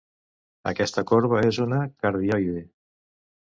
[0.71, 2.65] Aquesta corba és una cardioide.